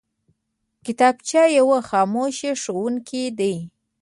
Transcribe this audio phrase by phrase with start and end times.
[0.85, 3.55] کتابچه یو خاموش ښوونکی دی